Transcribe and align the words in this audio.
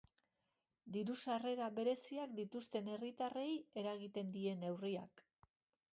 Diru-sarrera 0.95 1.67
bereziak 1.75 2.33
dituzten 2.41 2.89
herritarrei 2.95 3.47
eragiten 3.83 4.35
die 4.39 4.59
neurriak. 4.63 5.27